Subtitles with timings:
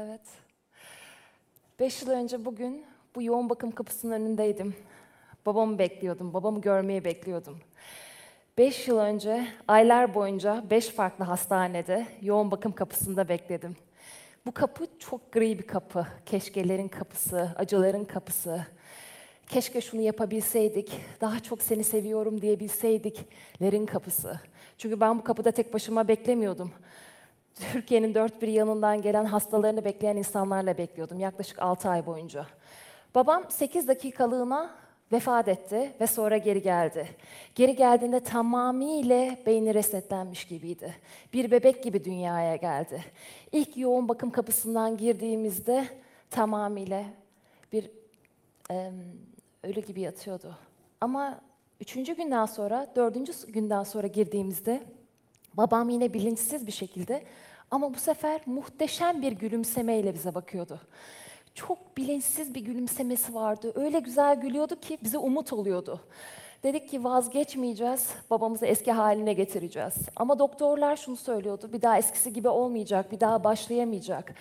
[0.00, 0.20] Evet.
[1.80, 4.74] Beş yıl önce bugün bu yoğun bakım kapısının önündeydim.
[5.46, 7.58] Babamı bekliyordum, babamı görmeyi bekliyordum.
[8.58, 13.76] Beş yıl önce aylar boyunca beş farklı hastanede yoğun bakım kapısında bekledim.
[14.46, 16.06] Bu kapı çok gri bir kapı.
[16.26, 18.66] Keşkelerin kapısı, acıların kapısı.
[19.48, 24.40] Keşke şunu yapabilseydik, daha çok seni seviyorum diyebilseydiklerin kapısı.
[24.78, 26.72] Çünkü ben bu kapıda tek başıma beklemiyordum.
[27.58, 32.46] Türkiye'nin dört bir yanından gelen hastalarını bekleyen insanlarla bekliyordum yaklaşık 6 ay boyunca.
[33.14, 34.70] Babam 8 dakikalığına
[35.12, 37.08] vefat etti ve sonra geri geldi.
[37.54, 40.94] Geri geldiğinde tamamıyla beyni resetlenmiş gibiydi.
[41.32, 43.04] Bir bebek gibi dünyaya geldi.
[43.52, 45.88] İlk yoğun bakım kapısından girdiğimizde
[46.30, 47.04] tamamıyla
[47.72, 47.90] bir
[48.70, 48.90] e,
[49.62, 50.56] ölü gibi yatıyordu.
[51.00, 51.40] Ama
[51.80, 54.82] üçüncü günden sonra, dördüncü günden sonra girdiğimizde
[55.54, 57.22] babam yine bilinçsiz bir şekilde
[57.70, 60.80] ama bu sefer muhteşem bir gülümsemeyle bize bakıyordu.
[61.54, 63.72] Çok bilinçsiz bir gülümsemesi vardı.
[63.74, 66.00] Öyle güzel gülüyordu ki bize umut oluyordu.
[66.62, 69.94] Dedik ki vazgeçmeyeceğiz, babamızı eski haline getireceğiz.
[70.16, 74.34] Ama doktorlar şunu söylüyordu, bir daha eskisi gibi olmayacak, bir daha başlayamayacak.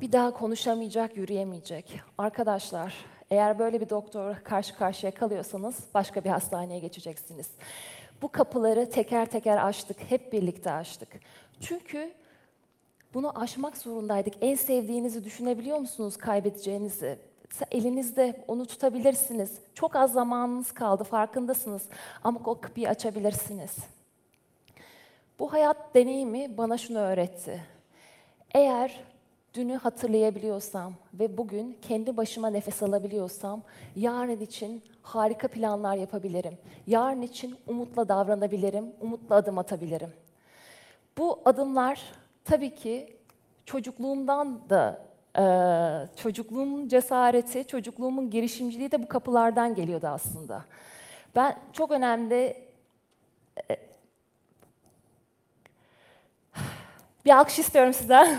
[0.00, 2.00] Bir daha konuşamayacak, yürüyemeyecek.
[2.18, 2.94] Arkadaşlar,
[3.30, 7.50] eğer böyle bir doktor karşı karşıya kalıyorsanız başka bir hastaneye geçeceksiniz.
[8.22, 11.08] Bu kapıları teker teker açtık, hep birlikte açtık.
[11.60, 12.12] Çünkü
[13.14, 14.34] bunu aşmak zorundaydık.
[14.40, 17.18] En sevdiğinizi düşünebiliyor musunuz kaybedeceğinizi?
[17.70, 19.58] Elinizde onu tutabilirsiniz.
[19.74, 21.88] Çok az zamanınız kaldı, farkındasınız.
[22.24, 23.76] Ama o kapıyı açabilirsiniz.
[25.38, 27.62] Bu hayat deneyimi bana şunu öğretti.
[28.54, 29.04] Eğer
[29.54, 33.62] dünü hatırlayabiliyorsam ve bugün kendi başıma nefes alabiliyorsam,
[33.96, 36.58] yarın için harika planlar yapabilirim.
[36.86, 40.12] Yarın için umutla davranabilirim, umutla adım atabilirim.
[41.18, 42.02] Bu adımlar
[42.44, 43.16] tabii ki
[43.66, 45.06] çocukluğumdan da
[45.38, 45.44] e,
[46.16, 50.64] çocukluğumun cesareti, çocukluğumun girişimciliği de bu kapılardan geliyordu aslında.
[51.36, 52.56] Ben çok önemli
[53.70, 53.76] e,
[57.24, 58.38] bir alkış istiyorum sizden.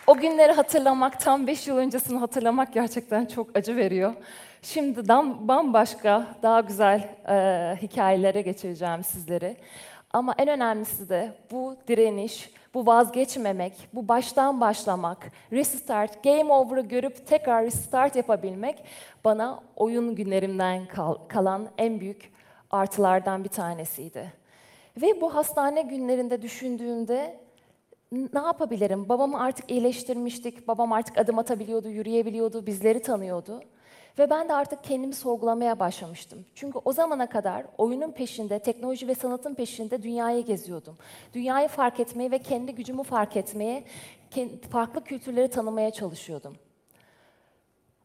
[0.06, 4.14] o günleri hatırlamak, tam beş yıl öncesini hatırlamak gerçekten çok acı veriyor.
[4.62, 5.08] Şimdi
[5.48, 9.56] bambaşka, daha güzel e, hikayelere geçireceğim sizleri.
[10.12, 17.26] Ama en önemlisi de bu direniş, bu vazgeçmemek, bu baştan başlamak, restart, game over'ı görüp
[17.26, 18.84] tekrar restart yapabilmek
[19.24, 22.32] bana oyun günlerimden kal kalan en büyük
[22.70, 24.32] artılardan bir tanesiydi.
[25.02, 27.40] Ve bu hastane günlerinde düşündüğümde
[28.12, 29.08] ne yapabilirim?
[29.08, 33.62] Babamı artık iyileştirmiştik, babam artık adım atabiliyordu, yürüyebiliyordu, bizleri tanıyordu.
[34.18, 36.46] Ve ben de artık kendimi sorgulamaya başlamıştım.
[36.54, 40.98] Çünkü o zamana kadar oyunun peşinde, teknoloji ve sanatın peşinde dünyayı geziyordum.
[41.34, 43.84] Dünyayı fark etmeye ve kendi gücümü fark etmeye,
[44.70, 46.56] farklı kültürleri tanımaya çalışıyordum.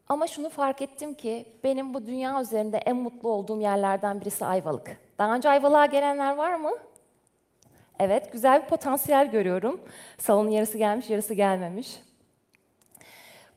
[0.09, 4.97] Ama şunu fark ettim ki benim bu dünya üzerinde en mutlu olduğum yerlerden birisi Ayvalık.
[5.17, 6.71] Daha önce Ayvalık'a gelenler var mı?
[7.99, 9.81] Evet, güzel bir potansiyel görüyorum.
[10.17, 11.99] Salonun yarısı gelmiş, yarısı gelmemiş.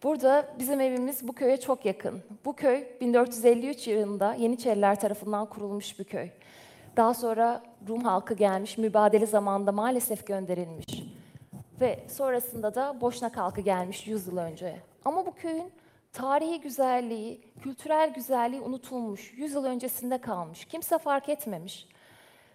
[0.06, 2.22] Burada bizim evimiz bu köye çok yakın.
[2.44, 6.28] Bu köy 1453 yılında Yeniçeriler tarafından kurulmuş bir köy.
[6.96, 11.02] Daha sonra Rum halkı gelmiş, mübadele zamanında maalesef gönderilmiş.
[11.80, 14.76] Ve sonrasında da Boşnak halkı gelmiş 100 yıl önce.
[15.04, 15.72] Ama bu köyün
[16.12, 20.64] tarihi güzelliği, kültürel güzelliği unutulmuş, 100 yıl öncesinde kalmış.
[20.64, 21.88] Kimse fark etmemiş.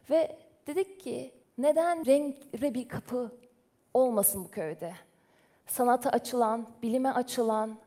[0.09, 0.38] Ve
[0.68, 3.31] dedik ki neden renkli bir kapı
[3.94, 4.94] olmasın bu köyde?
[5.68, 7.78] Sanata açılan, bilime açılan,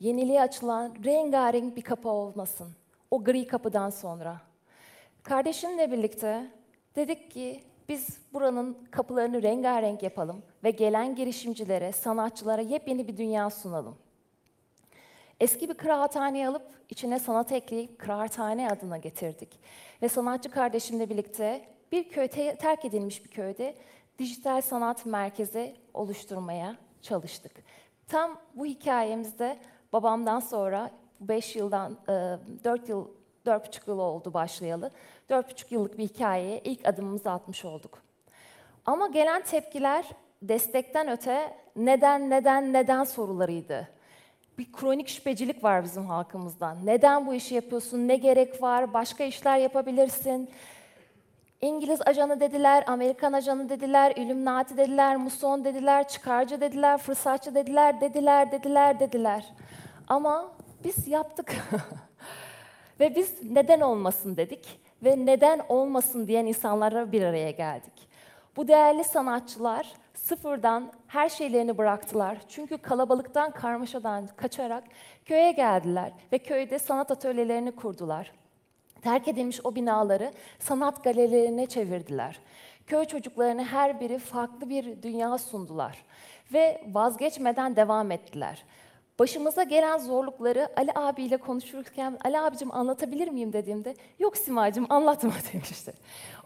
[0.00, 2.68] yeniliğe açılan rengarenk bir kapı olmasın.
[3.10, 4.40] O gri kapıdan sonra.
[5.22, 6.50] Kardeşimle birlikte
[6.96, 13.96] dedik ki biz buranın kapılarını rengarenk yapalım ve gelen girişimcilere, sanatçılara yepyeni bir dünya sunalım.
[15.40, 19.60] Eski bir kıraathaneyi alıp içine sanat ekleyip kıraathane adına getirdik.
[20.02, 23.74] Ve sanatçı kardeşimle birlikte bir köy terk edilmiş bir köyde
[24.18, 27.52] dijital sanat merkezi oluşturmaya çalıştık.
[28.08, 29.58] Tam bu hikayemizde
[29.92, 31.96] babamdan sonra 5 yıldan
[32.64, 33.08] 4 e, yıl
[33.46, 34.90] 4,5 yıl oldu başlayalı.
[35.30, 38.02] 4,5 yıllık bir hikayeye ilk adımımızı atmış olduk.
[38.86, 40.04] Ama gelen tepkiler
[40.42, 43.88] destekten öte neden neden neden sorularıydı.
[44.58, 46.86] Bir kronik şüphecilik var bizim halkımızdan.
[46.86, 48.08] Neden bu işi yapıyorsun?
[48.08, 48.94] Ne gerek var?
[48.94, 50.50] Başka işler yapabilirsin.
[51.60, 58.52] İngiliz ajanı dediler, Amerikan ajanı dediler, Illuminati dediler, muson dediler, çıkarcı dediler, fırsatçı dediler, dediler,
[58.52, 59.44] dediler, dediler.
[60.08, 60.52] Ama
[60.84, 61.56] biz yaptık.
[63.00, 68.08] Ve biz neden olmasın dedik ve neden olmasın diyen insanlara bir araya geldik.
[68.56, 72.38] Bu değerli sanatçılar sıfırdan her şeylerini bıraktılar.
[72.48, 74.84] Çünkü kalabalıktan, karmaşadan kaçarak
[75.24, 78.32] köye geldiler ve köyde sanat atölyelerini kurdular.
[79.02, 82.38] Terk edilmiş o binaları sanat galerilerine çevirdiler.
[82.86, 86.04] Köy çocuklarına her biri farklı bir dünya sundular
[86.52, 88.64] ve vazgeçmeden devam ettiler.
[89.18, 95.92] Başımıza gelen zorlukları Ali abiyle konuşurken Ali abicim anlatabilir miyim dediğimde yok Simacığım anlatma demişti.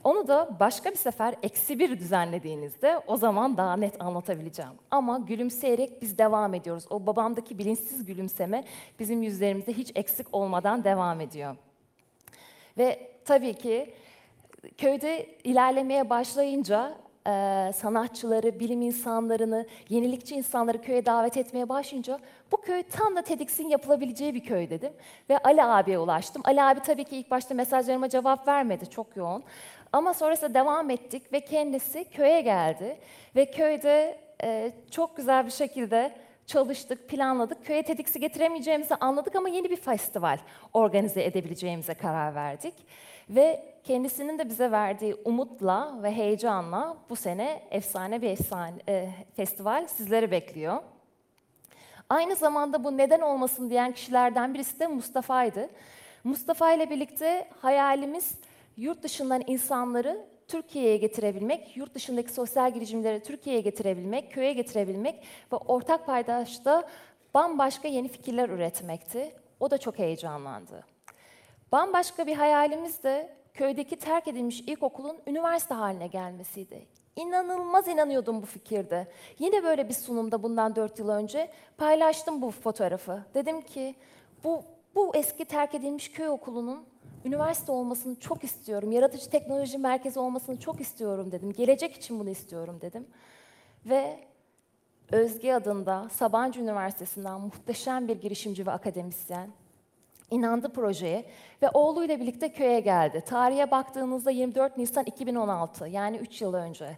[0.05, 4.73] Onu da başka bir sefer eksi bir düzenlediğinizde o zaman daha net anlatabileceğim.
[4.91, 6.85] Ama gülümseyerek biz devam ediyoruz.
[6.91, 8.65] O babamdaki bilinçsiz gülümseme
[8.99, 11.57] bizim yüzlerimizde hiç eksik olmadan devam ediyor.
[12.79, 13.95] Ve tabii ki
[14.79, 16.95] köyde ilerlemeye başlayınca
[17.27, 17.31] e,
[17.77, 22.19] sanatçıları, bilim insanlarını, yenilikçi insanları köye davet etmeye başlayınca
[22.53, 24.93] bu köy tam da TEDx'in yapılabileceği bir köy dedim.
[25.31, 26.43] Ve Ali abiye ulaştım.
[26.45, 29.45] Ali abi tabii ki ilk başta mesajlarıma cevap vermedi, çok yoğun.
[29.93, 32.99] Ama sonrasında devam ettik ve kendisi köye geldi.
[33.37, 36.13] Ve köyde e, çok güzel bir şekilde
[36.47, 37.67] çalıştık, planladık.
[37.67, 40.39] Köye TEDx'i getiremeyeceğimizi anladık ama yeni bir festival
[40.73, 42.75] organize edebileceğimize karar verdik.
[43.31, 49.87] Ve kendisinin de bize verdiği umutla ve heyecanla bu sene efsane bir efsane e, festival
[49.87, 50.83] sizleri bekliyor.
[52.11, 55.71] Aynı zamanda bu neden olmasın diyen kişilerden birisi de Mustafa'ydı.
[56.25, 58.35] Mustafa ile birlikte hayalimiz
[58.77, 66.07] yurt dışından insanları Türkiye'ye getirebilmek, yurt dışındaki sosyal girişimleri Türkiye'ye getirebilmek, köye getirebilmek ve ortak
[66.07, 66.89] paydaşta
[67.35, 69.33] bambaşka yeni fikirler üretmekti.
[69.61, 70.85] O da çok heyecanlandı.
[71.73, 76.87] Bambaşka bir hayalimiz de köydeki terk edilmiş ilkokulun üniversite haline gelmesiydi.
[77.17, 79.09] İnanılmaz inanıyordum bu fikirde.
[79.39, 83.23] Yine böyle bir sunumda bundan dört yıl önce paylaştım bu fotoğrafı.
[83.35, 83.95] Dedim ki
[84.45, 84.63] bu,
[84.95, 86.87] bu eski terk edilmiş köy okulunun
[87.25, 88.93] üniversite olmasını çok istiyorum.
[88.93, 91.53] Yaratıcı teknoloji merkezi olmasını çok istiyorum dedim.
[91.53, 93.07] Gelecek için bunu istiyorum dedim.
[93.87, 94.19] Ve
[95.13, 99.51] Özge adında Sabancı Üniversitesi'nden muhteşem bir girişimci ve akademisyen
[100.31, 101.25] inandı projeye
[101.63, 103.23] ve oğluyla birlikte köye geldi.
[103.27, 106.97] Tarihe baktığınızda 24 Nisan 2016 yani 3 yıl önce.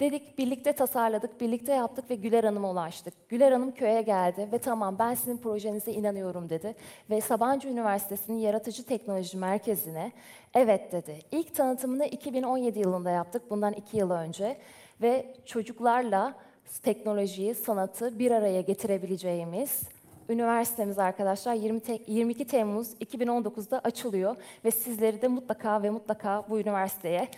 [0.00, 3.28] Dedik birlikte tasarladık, birlikte yaptık ve Güler Hanım'a ulaştık.
[3.28, 6.74] Güler Hanım köye geldi ve tamam ben sizin projenize inanıyorum dedi.
[7.10, 10.12] Ve Sabancı Üniversitesi'nin Yaratıcı Teknoloji Merkezi'ne
[10.54, 11.18] evet dedi.
[11.32, 14.56] İlk tanıtımını 2017 yılında yaptık, bundan 2 yıl önce.
[15.02, 16.34] Ve çocuklarla
[16.82, 19.82] teknolojiyi, sanatı bir araya getirebileceğimiz
[20.28, 26.60] üniversitemiz arkadaşlar 20 te 22 Temmuz 2019'da açılıyor ve sizleri de mutlaka ve mutlaka bu
[26.60, 27.28] üniversiteye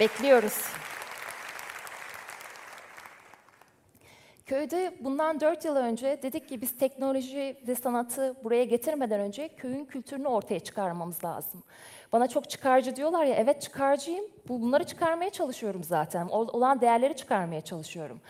[0.00, 0.62] bekliyoruz.
[4.46, 9.84] Köyde bundan dört yıl önce dedik ki biz teknoloji ve sanatı buraya getirmeden önce köyün
[9.84, 11.62] kültürünü ortaya çıkarmamız lazım.
[12.12, 14.24] Bana çok çıkarcı diyorlar ya, evet çıkarcıyım.
[14.50, 16.28] Bunları çıkarmaya çalışıyorum zaten.
[16.28, 18.20] Olan değerleri çıkarmaya çalışıyorum.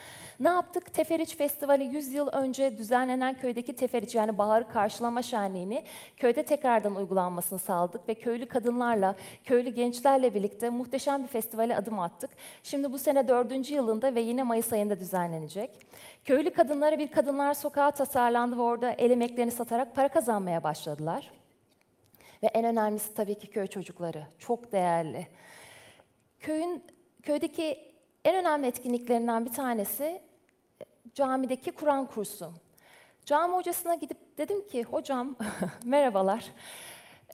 [0.41, 0.95] Ne yaptık?
[0.95, 5.85] Teferiç Festivali 100 yıl önce düzenlenen köydeki Teferiç yani baharı karşılama şenliğini
[6.17, 9.15] köyde tekrardan uygulanmasını sağladık ve köylü kadınlarla,
[9.45, 12.31] köylü gençlerle birlikte muhteşem bir festivale adım attık.
[12.63, 15.71] Şimdi bu sene dördüncü yılında ve yine Mayıs ayında düzenlenecek.
[16.25, 21.31] Köylü kadınlara bir kadınlar sokağı tasarlandı ve orada el emeklerini satarak para kazanmaya başladılar.
[22.43, 24.27] Ve en önemlisi tabii ki köy çocukları.
[24.39, 25.27] Çok değerli.
[26.41, 26.83] Köyün
[27.23, 27.79] köydeki
[28.25, 30.23] en önemli etkinliklerinden bir tanesi
[31.15, 32.53] camideki Kur'an kursu.
[33.25, 35.37] Cami hocasına gidip dedim ki hocam
[35.85, 36.45] merhabalar.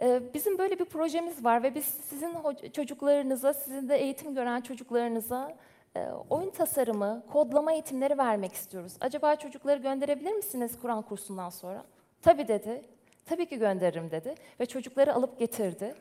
[0.00, 2.36] Ee, bizim böyle bir projemiz var ve biz sizin
[2.72, 5.56] çocuklarınıza, sizin de eğitim gören çocuklarınıza
[5.96, 8.92] e, oyun tasarımı, kodlama eğitimleri vermek istiyoruz.
[9.00, 11.84] Acaba çocukları gönderebilir misiniz Kur'an kursundan sonra?
[12.22, 12.82] Tabii dedi.
[13.26, 15.94] Tabii ki gönderirim dedi ve çocukları alıp getirdi.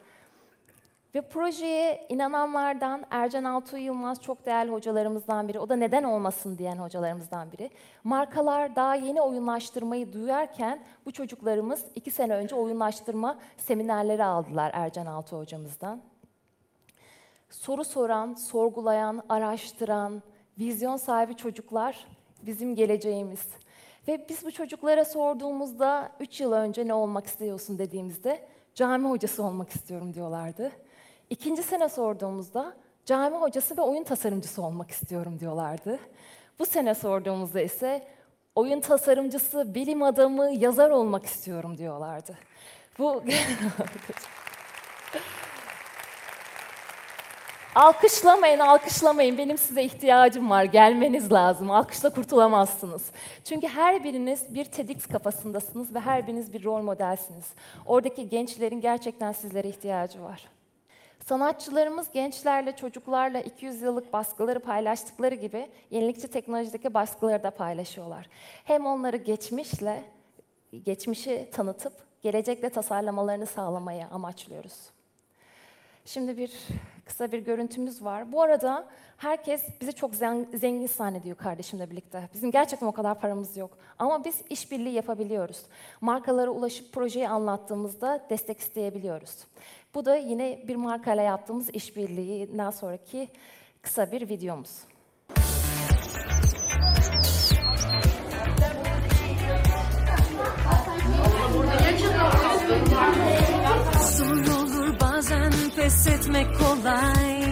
[1.16, 5.60] Ve projeye inananlardan Ercan Altuğ Yılmaz çok değerli hocalarımızdan biri.
[5.60, 7.70] O da neden olmasın diyen hocalarımızdan biri.
[8.04, 15.40] Markalar daha yeni oyunlaştırmayı duyarken bu çocuklarımız iki sene önce oyunlaştırma seminerleri aldılar Ercan Altuğ
[15.40, 16.02] hocamızdan.
[17.50, 20.22] Soru soran, sorgulayan, araştıran,
[20.60, 22.08] vizyon sahibi çocuklar
[22.42, 23.48] bizim geleceğimiz.
[24.08, 29.70] Ve biz bu çocuklara sorduğumuzda, üç yıl önce ne olmak istiyorsun dediğimizde, cami hocası olmak
[29.70, 30.72] istiyorum diyorlardı.
[31.30, 32.74] İkinci sene sorduğumuzda,
[33.06, 36.00] cami hocası ve oyun tasarımcısı olmak istiyorum diyorlardı.
[36.60, 38.08] Bu sene sorduğumuzda ise,
[38.56, 42.38] oyun tasarımcısı, bilim adamı, yazar olmak istiyorum diyorlardı.
[43.00, 43.24] Bu
[47.76, 49.38] Alkışlamayın, alkışlamayın.
[49.38, 50.64] Benim size ihtiyacım var.
[50.64, 51.72] Gelmeniz lazım.
[51.72, 53.12] Alkışla kurtulamazsınız.
[53.44, 57.46] Çünkü her biriniz bir TEDx kafasındasınız ve her biriniz bir rol modelsiniz.
[57.86, 60.55] Oradaki gençlerin gerçekten sizlere ihtiyacı var.
[61.26, 68.30] Sanatçılarımız gençlerle, çocuklarla 200 yıllık baskıları paylaştıkları gibi yenilikçi teknolojideki baskıları da paylaşıyorlar.
[68.64, 70.04] Hem onları geçmişle,
[70.84, 74.74] geçmişi tanıtıp gelecekle tasarlamalarını sağlamayı amaçlıyoruz.
[76.06, 76.54] Şimdi bir
[77.06, 78.32] kısa bir görüntümüz var.
[78.32, 82.30] Bu arada herkes bizi çok zen- zengin zannediyor kardeşimle birlikte.
[82.34, 83.78] Bizim gerçekten o kadar paramız yok.
[84.00, 85.62] Ama biz işbirliği yapabiliyoruz.
[86.02, 89.38] Markalara ulaşıp projeyi anlattığımızda destek isteyebiliyoruz.
[89.96, 93.30] Bu da yine bir markayla yaptığımız işbirliğinden sonraki
[93.82, 94.70] kısa bir videomuz.
[104.18, 107.44] Zor olur bazen pes etmek kolay.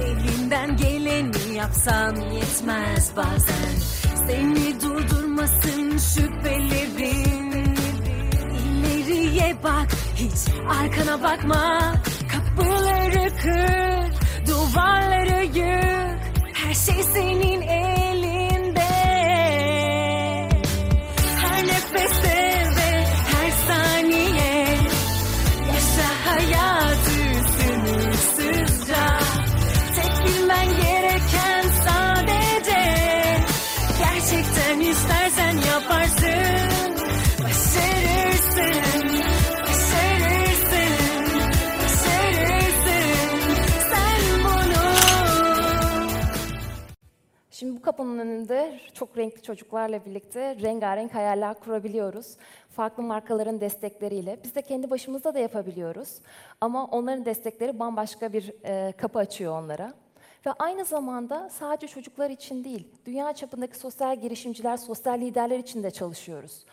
[0.00, 3.72] Elinden geleni yapsan yetmez bazen.
[4.26, 7.48] Seni durdurmasın şüphelerin
[8.84, 11.94] İleriye bak hiç arkana bakma.
[12.32, 13.67] Kapıları kır
[48.98, 52.36] çok renkli çocuklarla birlikte rengarenk hayaller kurabiliyoruz.
[52.70, 54.38] Farklı markaların destekleriyle.
[54.44, 56.18] Biz de kendi başımızda da yapabiliyoruz.
[56.60, 59.94] Ama onların destekleri bambaşka bir e, kapı açıyor onlara.
[60.46, 65.90] Ve aynı zamanda sadece çocuklar için değil, dünya çapındaki sosyal girişimciler, sosyal liderler için de
[65.90, 66.64] çalışıyoruz.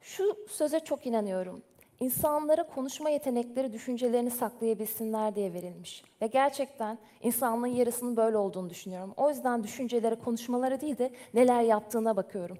[0.00, 1.62] Şu söze çok inanıyorum.
[2.00, 6.04] İnsanlara konuşma yetenekleri düşüncelerini saklayabilsinler diye verilmiş.
[6.22, 9.14] Ve gerçekten insanlığın yarısının böyle olduğunu düşünüyorum.
[9.16, 12.58] O yüzden düşüncelere, konuşmalara değil de neler yaptığına bakıyorum.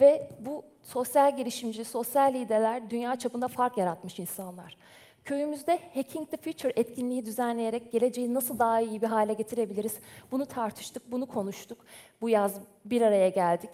[0.00, 4.76] Ve bu sosyal girişimci, sosyal liderler dünya çapında fark yaratmış insanlar.
[5.24, 9.98] Köyümüzde Hacking the Future etkinliği düzenleyerek geleceği nasıl daha iyi bir hale getirebiliriz?
[10.30, 11.78] Bunu tartıştık, bunu konuştuk.
[12.20, 13.70] Bu yaz bir araya geldik.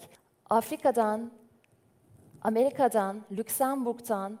[0.49, 1.31] Afrika'dan,
[2.41, 4.39] Amerika'dan, Lüksemburg'dan,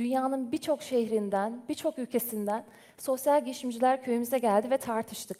[0.00, 2.64] dünyanın birçok şehrinden, birçok ülkesinden
[2.98, 5.38] sosyal girişimciler köyümüze geldi ve tartıştık.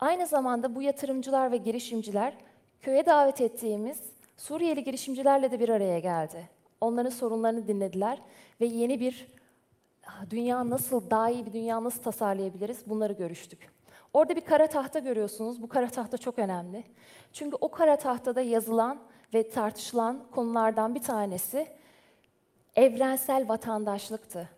[0.00, 2.34] Aynı zamanda bu yatırımcılar ve girişimciler
[2.82, 3.98] köye davet ettiğimiz
[4.36, 6.48] Suriyeli girişimcilerle de bir araya geldi.
[6.80, 8.18] Onların sorunlarını dinlediler
[8.60, 9.26] ve yeni bir
[10.06, 13.70] "Ah, dünya nasıl, daha iyi bir dünya nasıl tasarlayabiliriz bunları görüştük.
[14.12, 15.62] Orada bir kara tahta görüyorsunuz.
[15.62, 16.84] Bu kara tahta çok önemli.
[17.32, 18.98] Çünkü o kara tahtada yazılan
[19.34, 21.66] ve tartışılan konulardan bir tanesi
[22.76, 24.48] evrensel vatandaşlıktı.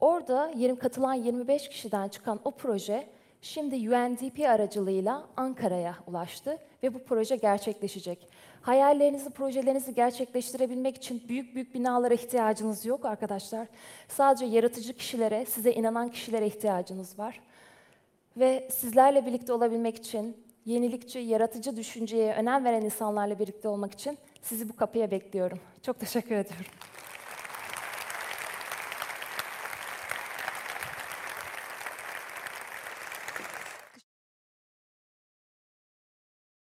[0.00, 3.08] Orada yerim katılan 25 kişiden çıkan o proje
[3.42, 8.28] şimdi UNDP aracılığıyla Ankara'ya ulaştı ve bu proje gerçekleşecek.
[8.62, 13.68] Hayallerinizi, projelerinizi gerçekleştirebilmek için büyük büyük binalara ihtiyacınız yok arkadaşlar.
[14.08, 17.40] Sadece yaratıcı kişilere, size inanan kişilere ihtiyacınız var.
[18.36, 24.68] Ve sizlerle birlikte olabilmek için, yenilikçi, yaratıcı düşünceye önem veren insanlarla birlikte olmak için sizi
[24.68, 25.60] bu kapıya bekliyorum.
[25.82, 26.66] Çok teşekkür ediyorum.